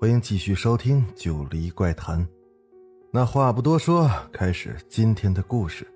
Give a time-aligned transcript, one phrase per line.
[0.00, 2.26] 欢迎继续收听《九黎怪谈》。
[3.12, 5.86] 那话不多说，开始今天的故事。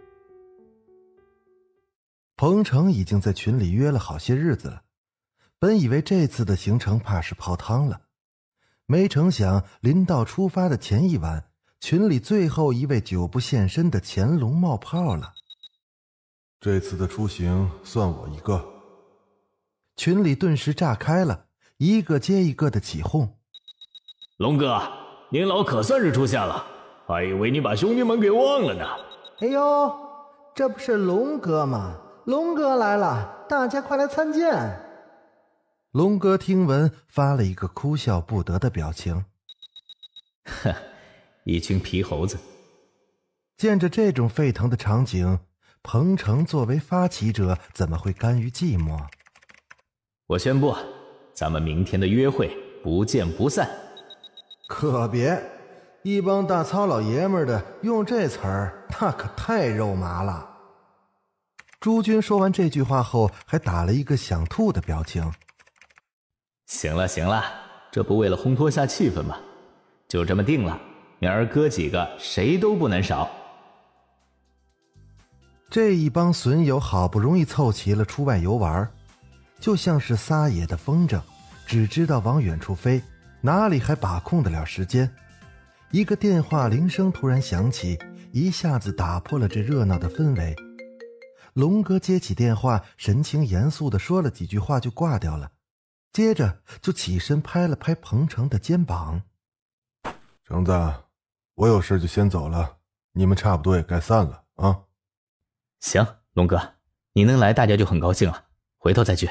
[2.37, 4.83] 彭程已经在群里约了好些日子了，
[5.59, 8.03] 本以为这次的行程怕是泡汤了，
[8.85, 11.43] 没成想临到出发的前一晚，
[11.81, 15.33] 群里最后一位久不现身的乾隆冒泡了。
[16.61, 18.63] 这次的出行算我一个。
[19.97, 21.47] 群里顿时炸开了，
[21.79, 23.39] 一个接一个的起哄。
[24.39, 24.83] 龙哥，
[25.29, 26.67] 您老可算是出现了，
[27.07, 28.85] 还以为你把兄弟们给忘了呢。
[29.39, 29.97] 哎呦，
[30.57, 32.01] 这不是龙哥吗？
[32.25, 34.81] 龙哥来了，大家快来参见！
[35.93, 39.25] 龙哥听闻，发了一个哭笑不得的表情。
[40.47, 40.75] 哼，
[41.45, 42.37] 一群皮猴子！
[43.57, 45.39] 见着这种沸腾的场景，
[45.85, 48.99] 彭程作为发起者，怎么会甘于寂寞？
[50.27, 50.75] 我宣布，
[51.33, 52.51] 咱们明天的约会
[52.83, 53.71] 不见不散。
[54.67, 55.43] 可别，
[56.03, 60.51] 一帮大糙老爷们的用这词儿，那可太肉麻了。
[61.81, 65.31] 朱军说完这句话后，还打了一个想吐的表情。
[66.67, 67.45] 行了行了，
[67.93, 69.37] 这不为了烘托下气氛吗？
[70.09, 70.81] 就这么定了，
[71.19, 73.31] 明儿哥几个谁都不能少。
[75.69, 78.89] 这一帮损友好不容易凑齐了出外游玩，
[79.61, 81.21] 就像是撒野的风筝，
[81.67, 83.03] 只知道往远处飞，
[83.45, 85.15] 哪里还把控得了时间？
[85.91, 87.99] 一个电话铃声突然响起，
[88.33, 90.57] 一下子打破了这热闹的氛围。
[91.53, 95.53] 龙哥接起电话，神情严肃的说了几句话就挂掉了，
[96.11, 99.21] 接着就起身拍了拍彭程的肩膀
[100.49, 100.73] ：“程子，
[101.57, 102.79] 我有事就先走了，
[103.13, 104.85] 你们差不多也该散了啊。
[105.81, 106.03] ”“行，
[106.33, 106.77] 龙哥，
[107.13, 108.47] 你能来，大家就很高兴了，
[108.79, 109.29] 回头再聚。”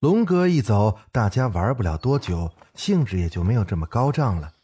[0.00, 4.54] 龙哥一走，大家玩不了多久，兴致也就没有这么高涨了。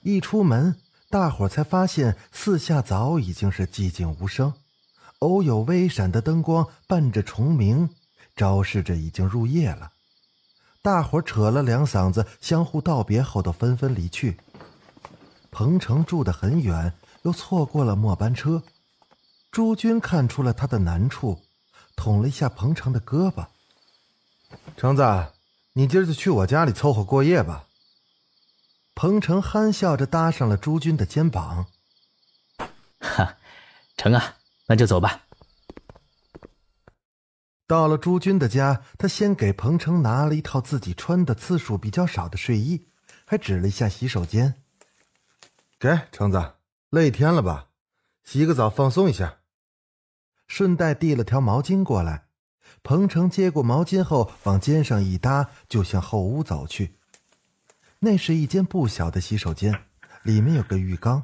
[0.00, 0.74] 一出门，
[1.10, 4.54] 大伙才发现四下早已经是寂静无声。
[5.18, 7.90] 偶有微闪的灯光伴着虫鸣，
[8.34, 9.92] 昭示着已经入夜了。
[10.80, 14.38] 大伙扯了两嗓子，相互道别后，都纷纷离去。
[15.50, 16.94] 彭程住得很远，
[17.24, 18.62] 又错过了末班车。
[19.50, 21.38] 朱军看出了他的难处，
[21.94, 23.44] 捅了一下彭程的胳膊
[24.76, 25.02] ：“程子，
[25.72, 27.68] 你今儿就去我家里凑合过夜吧。”
[28.94, 31.66] 彭程憨笑着搭上了朱军的肩膀
[33.00, 33.36] ：“哈，
[33.96, 34.36] 成啊。”
[34.66, 35.22] 那就走吧。
[37.66, 42.86] 到了朱军的家，他先给彭程拿了一套自己穿的次数比较少的睡衣，
[43.26, 44.62] 还指了一下洗手间。
[45.80, 46.54] 给橙子，
[46.90, 47.68] 累一天了吧？
[48.22, 49.40] 洗个澡放松一下。
[50.46, 52.28] 顺带递了条毛巾过来。
[52.82, 56.94] 彭程接过毛巾后，往肩上一搭，就向后屋走去。
[58.00, 59.78] 那是一间不小的洗手间，
[60.22, 61.22] 里面有个浴缸。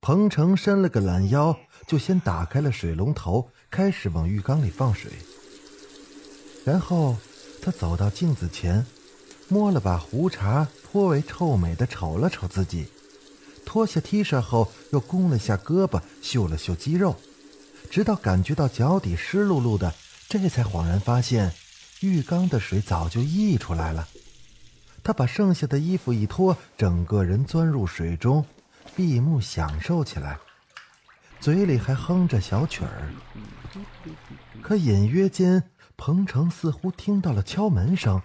[0.00, 1.58] 彭程伸了个懒腰。
[1.84, 5.10] 就先打开了水龙头，开始往浴缸里放水。
[6.64, 7.16] 然后
[7.60, 8.86] 他走到镜子前，
[9.48, 12.86] 摸了把胡茬，颇为臭美的瞅了瞅自己，
[13.66, 17.16] 脱下 T 恤后，又弓了下胳膊，秀了秀肌肉，
[17.90, 19.92] 直到感觉到脚底湿漉漉的，
[20.38, 21.52] 这才恍然发现，
[22.00, 24.08] 浴缸的水早就溢出来了。
[25.02, 28.44] 他把剩下的衣服一脱，整个人钻入水中，
[28.96, 30.38] 闭目享受起来。
[31.38, 33.12] 嘴里还哼着小曲儿，
[34.62, 38.22] 可隐约间，彭城似乎听到了敲门声，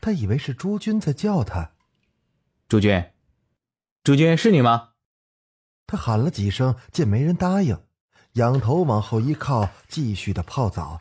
[0.00, 1.70] 他以为是朱军在叫他。
[2.68, 3.10] 朱军，
[4.04, 4.90] 朱军是你吗？
[5.86, 7.76] 他喊了几声，见没人答应，
[8.34, 11.00] 仰头往后一靠，继续的泡澡。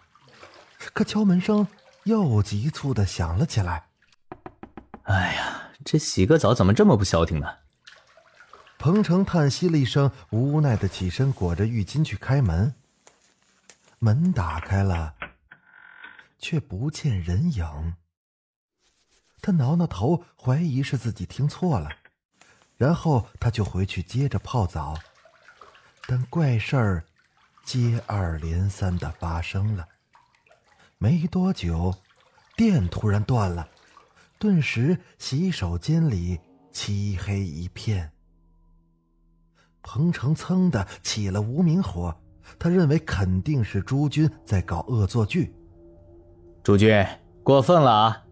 [0.94, 1.68] 可敲门声
[2.04, 3.88] 又急促的响了起来。
[5.04, 7.48] 哎呀，这洗个澡怎么这么不消停呢？
[8.78, 12.76] 彭程叹息了一声，无奈的起身，裹着浴巾去开门。
[14.00, 15.16] 门打开了，
[16.38, 17.96] 却不见人影。
[19.42, 21.90] 他挠挠头，怀疑是自己听错了，
[22.76, 25.00] 然后他就回去接着泡澡。
[26.06, 27.04] 但怪事儿
[27.64, 29.88] 接二连三的发生了。
[31.00, 31.94] 没多久，
[32.56, 33.68] 电突然断了，
[34.40, 36.40] 顿时洗手间里
[36.72, 38.12] 漆黑一片。
[39.84, 42.16] 彭程噌的起了无名火，
[42.58, 45.54] 他认为肯定是朱军在搞恶作剧。
[46.64, 47.06] 朱军
[47.44, 48.24] 过分了啊！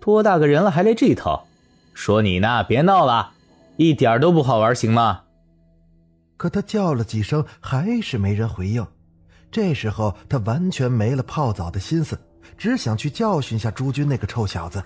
[0.00, 1.46] 多大个人了还来这套？
[1.94, 3.32] 说你呢，别闹了，
[3.76, 5.22] 一点都不好玩，行吗？
[6.36, 8.84] 可他叫了几声，还是没人回应。
[9.50, 12.18] 这时候他完全没了泡澡的心思，
[12.56, 14.82] 只想去教训下朱军那个臭小子。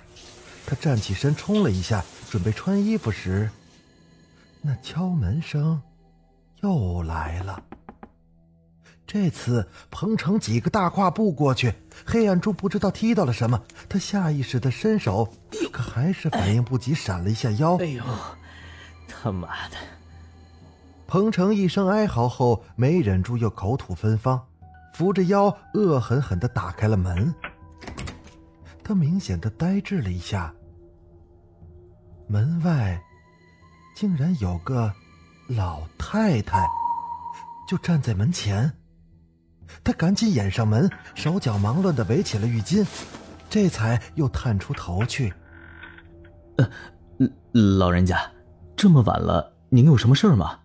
[0.65, 3.51] 他站起身冲了一下，准备穿衣服时，
[4.61, 5.83] 那敲门声
[6.61, 7.61] 又来了。
[9.05, 11.75] 这次彭程几个大跨步过去，
[12.07, 15.29] 黑暗中不知道踢到了什么，他下意识的伸手，
[15.73, 17.77] 可还是反应不及，闪了一下腰。
[17.79, 18.03] 哎呦，
[19.09, 19.77] 他妈的！
[21.07, 24.41] 彭程一声哀嚎后，没忍住又口吐芬芳，
[24.93, 27.35] 扶着腰，恶狠狠地打开了门。
[28.85, 30.53] 他明显的呆滞了一下，
[32.27, 33.01] 门外
[33.95, 34.93] 竟然有个
[35.49, 36.67] 老太太，
[37.69, 38.71] 就站在门前。
[39.83, 42.87] 他赶紧掩上门，手脚忙乱的围起了浴巾，
[43.49, 45.33] 这才又探出头去。
[46.57, 46.69] 呃，
[47.79, 48.31] 老人家，
[48.77, 50.59] 这么晚了，您有什么事吗？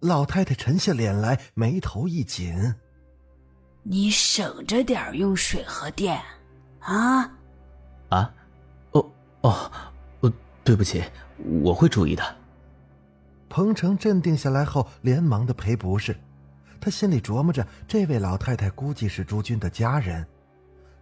[0.00, 2.74] 老太太沉下脸来，眉头一紧
[3.88, 6.20] ：“你省着点用水和电，
[6.80, 7.20] 啊？
[8.08, 8.34] 啊？
[8.90, 9.10] 哦
[9.42, 9.70] 哦，
[10.20, 10.32] 哦，
[10.64, 11.04] 对不起，
[11.62, 12.36] 我会注意的。”
[13.48, 16.16] 彭程镇定下来后，连忙的赔不是。
[16.80, 20.26] 他心里琢磨着，这位老太太估计是朱军的家人。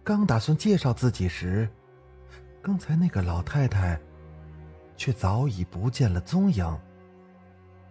[0.03, 1.67] 刚打算介绍自己时，
[2.61, 3.99] 刚才那个老太太
[4.95, 6.79] 却早已不见了踪影。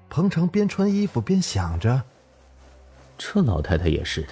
[0.09, 2.01] 彭程边穿衣服边想着：
[3.19, 4.29] 这老太太也是的，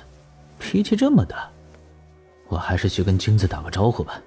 [0.62, 1.50] 脾气这么大，
[2.47, 4.23] 我还是去跟君子打个招呼吧。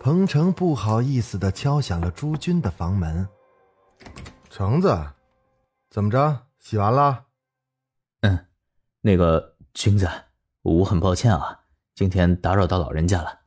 [0.00, 3.26] 彭程不好意思的敲响了朱军的房门
[4.50, 5.12] ：“橙子，
[5.88, 6.46] 怎么着？
[6.58, 7.26] 洗完了？”
[8.22, 8.46] 嗯，
[9.00, 10.10] 那个君子，
[10.62, 11.60] 我很抱歉啊，
[11.94, 13.42] 今天打扰到老人家了。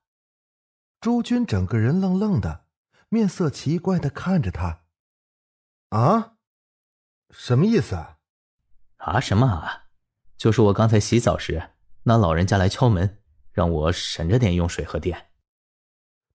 [1.02, 2.66] 朱军整个人愣愣的，
[3.10, 4.80] 面色奇怪的看着他。
[5.90, 6.38] 啊？
[7.32, 8.18] 什么意思啊？
[8.98, 9.85] 啊什么啊？
[10.38, 11.72] 就是我刚才洗澡时，
[12.04, 13.20] 那老人家来敲门，
[13.52, 15.28] 让我省着点用水和电。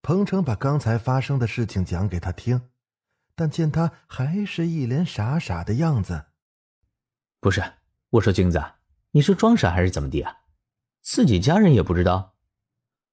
[0.01, 2.69] 彭程把刚才发生的事情讲给他听，
[3.35, 6.25] 但见他还是一脸傻傻的样子，
[7.39, 7.63] 不是。
[8.09, 8.61] 我说君子，
[9.11, 10.39] 你是装傻还是怎么地啊？
[11.01, 12.35] 自己家人也不知道？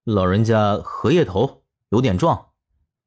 [0.05, 2.53] 老人家荷叶头，有点壮，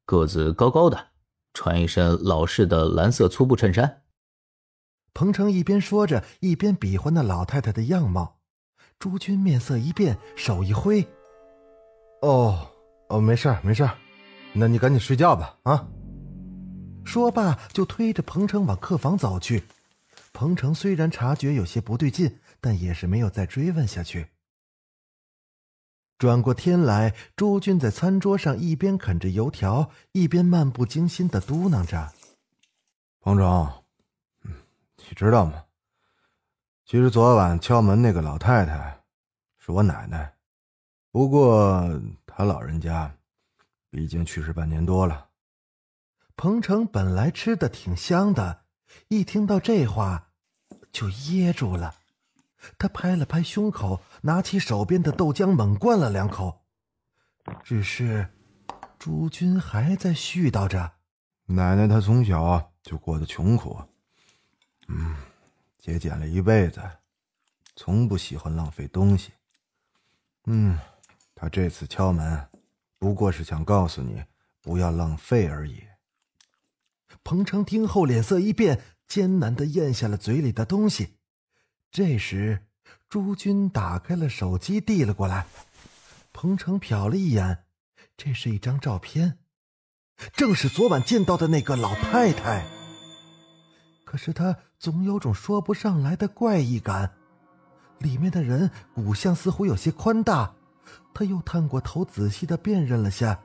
[0.06, 1.08] 个子高高的，
[1.52, 4.01] 穿一身老式的蓝色粗布衬衫。
[5.14, 8.38] 彭程一边说着，一边比划那老太太的样貌。
[8.98, 11.06] 朱军面色一变，手一挥
[12.22, 12.68] ：“哦，
[13.08, 13.88] 哦，没事没事
[14.52, 15.88] 那你赶紧睡觉吧。”啊！
[17.04, 19.64] 说罢，就推着彭程往客房走去。
[20.32, 24.28] 彭程虽然察觉有些不对劲，但也是没有再追问下去。
[26.16, 32.12] 转过天来，朱军在餐桌上一边啃着油条，一边漫不经心的嘟囔着
[33.20, 33.81] ：“彭程，
[35.08, 35.64] 你知道吗？
[36.84, 39.00] 其实昨晚敲门那个老太太，
[39.58, 40.34] 是我奶奶。
[41.10, 43.14] 不过她老人家，
[43.90, 45.28] 已经去世半年多了。”
[46.36, 48.62] 彭程本来吃的挺香的。
[49.08, 50.28] 一听到这话，
[50.90, 51.94] 就噎住了。
[52.78, 56.62] 他拍了拍胸口，拿起手边的豆浆猛灌了两口。
[57.62, 58.28] 只是，
[58.98, 60.92] 朱军还在絮叨着
[61.46, 63.82] ：“奶奶她从小就过得穷苦，
[64.94, 65.16] 嗯，
[65.78, 66.82] 节俭了一辈子，
[67.74, 69.32] 从不喜欢浪费东西。
[70.44, 70.78] 嗯，
[71.34, 72.48] 他这次敲门，
[72.98, 74.22] 不过是想告诉你
[74.60, 75.82] 不要浪费而已。”
[77.24, 81.16] 彭程听后脸色一变，艰难的咽下了嘴里的东西。
[81.90, 82.66] 这时，
[83.08, 85.46] 朱军打开了手机，递了过来。
[86.32, 87.64] 彭程瞟了一眼，
[88.16, 89.38] 这是一张照片，
[90.32, 92.66] 正是昨晚见到的那个老太太。
[94.04, 97.08] 可是他总有种说不上来的怪异感，
[98.00, 100.52] 里面的人骨相似乎有些宽大。
[101.14, 103.38] 他又探过头，仔细的辨认了下，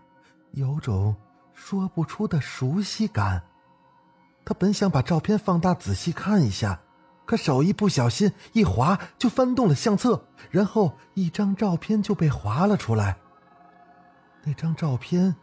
[0.53, 1.15] 有种
[1.53, 3.44] 说不出的熟悉感。
[4.44, 6.79] 他本想把照片放大仔细看一下，
[7.24, 13.15] 可手一不小心一滑，就翻动了相册，然后一张照片就被划了出来。
[14.44, 15.36] 那张照片，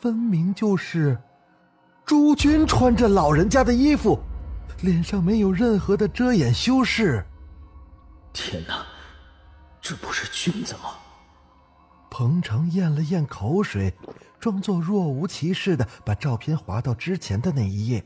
[0.00, 1.22] 分明就是
[2.04, 4.18] 朱军穿着老人家的衣服，
[4.80, 7.24] 脸上没有任何的遮掩修饰。
[8.32, 8.84] 天哪，
[9.80, 10.94] 这不是君子吗？
[12.10, 13.94] 彭程咽了咽口水。
[14.40, 18.04] 装作若无其事的把照片划到之前的那一页，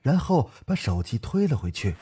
[0.00, 1.94] 然后把手机推了回去。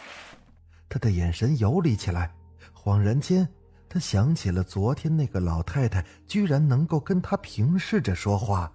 [0.89, 2.33] 他的眼神游离起来，
[2.73, 3.49] 恍然间，
[3.89, 8.73] 他想起了昨天那个老太太居然能够跟他平视着说话，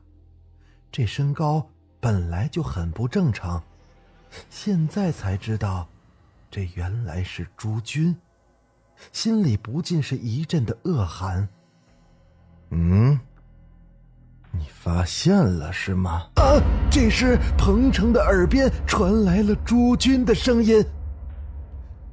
[0.91, 1.65] 这身高
[2.01, 3.63] 本来就很不正常，
[4.49, 5.87] 现在才知道，
[6.49, 8.15] 这原来是朱军，
[9.11, 11.47] 心里不禁是一阵的恶寒。
[12.69, 13.19] 嗯，
[14.51, 16.29] 你发现了是吗？
[16.35, 16.61] 啊！
[16.89, 20.83] 这时，彭程的耳边传来了朱军的声音。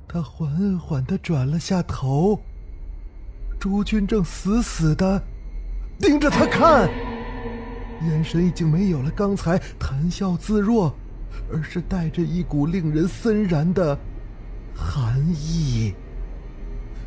[0.06, 2.38] 他缓缓的转了下头，
[3.58, 5.20] 朱军正死死的
[5.98, 6.88] 盯着他看，
[8.02, 10.94] 眼神已经没有了刚才谈笑自若，
[11.52, 13.98] 而是带着一股令人森然的
[14.74, 15.94] 寒意。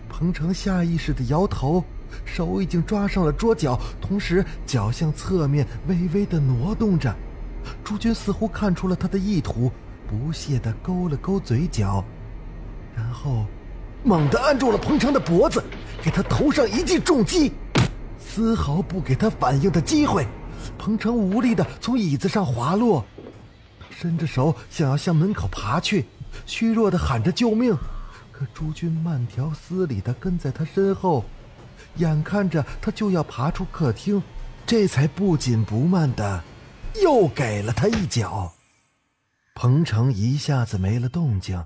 [0.10, 1.84] 彭程下意识的摇头，
[2.24, 7.14] 手已经抓上了桌角，同时脚向侧面微微的挪动着。
[7.84, 9.72] 朱军似乎看出了他的意图，
[10.08, 12.04] 不屑的勾了勾嘴角。
[12.96, 13.46] 然后，
[14.04, 15.64] 猛地按住了彭程的脖子，
[16.02, 17.52] 给他头上一记重击，
[18.18, 20.26] 丝毫不给他反应的机会。
[20.78, 23.06] 彭程无力的从椅子上滑落，
[24.00, 26.06] 伸着手想要向门口爬去，
[26.46, 27.75] 虚弱的喊着救命。
[28.32, 31.25] 可朱军慢条斯理的跟在他身后，
[31.96, 34.22] 眼看着他就要爬出客厅，
[34.68, 36.44] 这才不紧不慢的
[37.01, 38.54] 又给了他一脚。
[39.56, 41.66] 彭程一下子没了动静。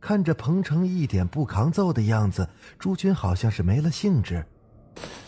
[0.00, 2.48] 看着彭程一点不抗揍的样子，
[2.80, 4.44] 朱军好像是没了兴致。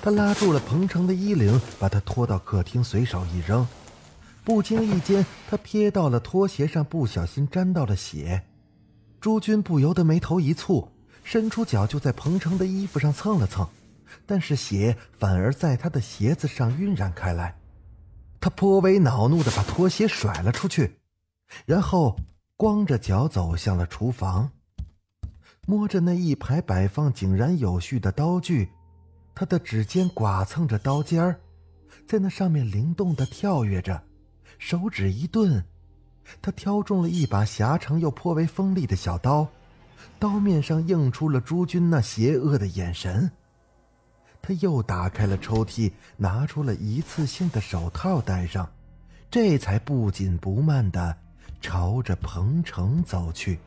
[0.03, 3.65] 他拉住了彭程的衣领，把他拖到客厅，随手一扔。
[4.45, 8.43] 不经意间，他瞥到了拖鞋上不小心沾到了血。
[9.21, 10.89] 朱军不由得眉头一蹙，
[11.23, 13.67] 伸出脚就在彭程的衣服上蹭了蹭，
[14.25, 17.55] 但是血反而在他的鞋子上晕染开来。
[18.41, 20.99] 他颇为恼怒地把拖鞋甩了出去，
[21.67, 22.17] 然后
[22.57, 24.51] 光着脚走向了厨房。
[25.67, 28.71] 摸着那一排摆放井然有序的刀具，
[29.35, 31.39] 他的指尖剐蹭着刀尖儿，
[32.09, 34.03] 在那上面灵动的跳跃着，
[34.61, 35.65] 手指一顿，
[36.43, 39.49] 他挑中了一把狭长又颇为锋利的小刀，
[40.19, 43.33] 刀面上映出了朱军那邪恶的眼神。
[44.43, 48.71] 他又打开了抽屉，拿出了一次性的手套戴上，
[49.31, 51.17] 这才不紧不慢地
[51.63, 53.59] 朝着彭城走去。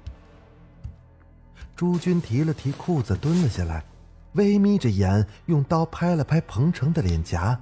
[1.75, 3.83] 朱军提了提裤子，蹲了下来，
[4.33, 7.59] 微眯着眼，用刀拍了拍彭程的脸颊，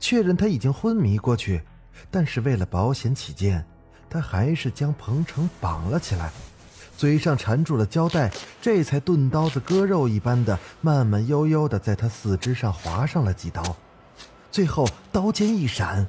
[0.00, 1.62] 确认他已经昏迷过去。
[2.10, 3.64] 但是为了保险起见，
[4.08, 6.30] 他还是将彭程绑了起来，
[6.96, 8.30] 嘴上缠住了胶带，
[8.60, 13.76] 这才钝刀子割肉一般的慢慢悠悠的在他四肢上划上了几刀，
[14.50, 16.06] 最后刀尖一闪，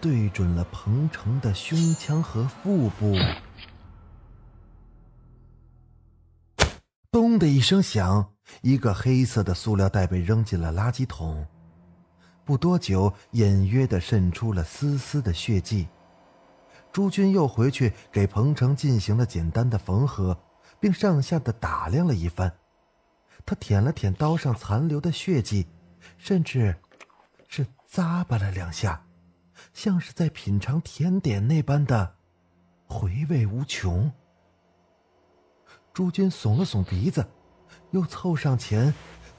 [0.00, 3.16] 对准了彭程的胸腔和腹部。
[7.10, 11.46] 咚的一声响，一个黑色的塑料袋被扔进了垃圾桶。
[12.48, 15.86] 不多久，隐约的渗出了丝丝的血迹。
[16.90, 20.34] 朱军又回去给彭程进行了简单的缝合，
[20.80, 22.50] 并上下的打量了一番。
[23.44, 25.66] 他舔了舔刀上残留的血迹，
[26.16, 26.74] 甚至
[27.48, 29.04] 是咂巴了两下，
[29.74, 32.14] 像是在品尝甜点那般的
[32.86, 34.10] 回味无穷。
[35.92, 37.28] 朱军耸了耸鼻子，
[37.90, 38.94] 又凑上前，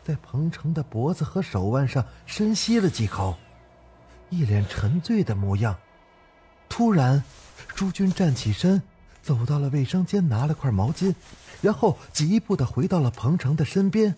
[0.09, 3.37] 在彭程的脖子和手腕上深吸了几口，
[4.31, 5.77] 一脸沉醉的模样。
[6.67, 7.23] 突然，
[7.75, 8.81] 朱军站起身，
[9.21, 11.13] 走到了卫生间，拿了块毛巾，
[11.61, 14.15] 然后急步的回到了彭程的身边。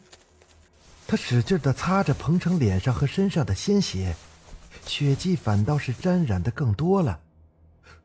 [1.06, 4.16] 他使劲的擦着彭程脸上和身上的鲜血，
[4.86, 7.20] 血迹反倒是沾染的更多了。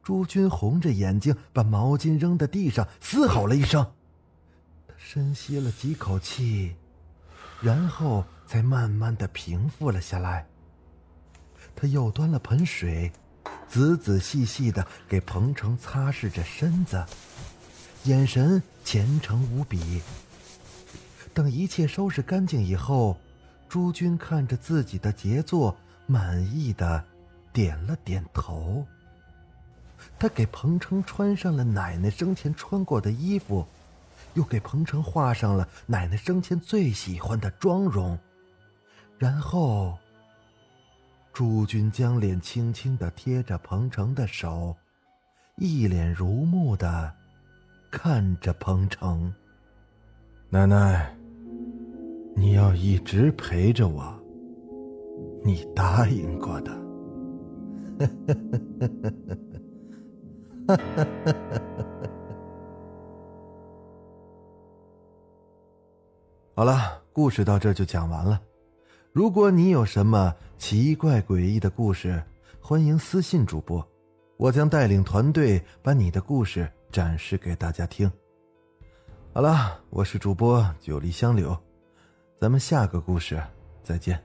[0.02, 3.86] 朱军红着眼睛，把毛巾扔在地上，嘶吼了一声。
[4.88, 6.74] 他深吸了几口气，
[7.60, 10.46] 然后才慢慢的平复了下来。
[11.75, 13.10] 他又端了盆水，
[13.68, 17.04] 仔仔细细的给彭程擦拭着身子，
[18.04, 20.00] 眼神虔诚无比。
[21.34, 23.16] 等一切收拾干净以后，
[23.68, 27.04] 朱军看着自己的杰作，满意的
[27.52, 28.86] 点了点头。
[30.18, 33.66] 他给彭程穿上了奶奶生前穿过的衣服。
[34.36, 38.16] 又给彭城画上了奶奶生前最喜欢的妆容。
[39.18, 39.98] 然后
[41.32, 44.76] 朱军将脸轻轻的贴着彭城的手
[45.56, 47.12] 一脸如沐的
[47.90, 49.34] 看着彭城
[50.50, 51.16] 奶奶
[52.34, 54.14] 你要一直陪着我
[55.42, 56.86] 你答应过的。
[66.58, 68.40] 好了，故事到这就讲完了。
[69.12, 72.25] 如果你有什么奇怪诡异的故事，
[72.62, 73.86] 欢迎私信主播，
[74.38, 78.10] 我将带领团队把你的故事展示给大家听。
[79.34, 81.54] 好了，我是主播九黎香柳，
[82.40, 83.38] 咱们下个故事
[83.82, 84.18] 再见。